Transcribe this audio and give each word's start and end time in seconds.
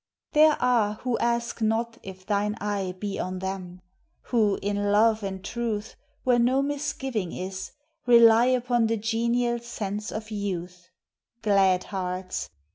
There 0.31 0.59
are 0.59 0.95
who 1.03 1.15
ask 1.19 1.61
not 1.61 1.99
if. 2.01 2.25
thine 2.25 2.55
eye 2.59 2.95
Be 2.97 3.19
on 3.19 3.37
them; 3.37 3.81
who, 4.31 4.57
in 4.63 4.91
love 4.91 5.21
and 5.21 5.45
truth 5.45 5.95
Where 6.23 6.39
no 6.39 6.63
misgiving 6.63 7.31
is, 7.31 7.73
rely 8.07 8.45
Upon 8.45 8.87
the 8.87 8.97
genial 8.97 9.59
sense 9.59 10.11
of 10.11 10.31
youth: 10.31 10.89
Glad 11.43 11.83
hearts 11.83 12.49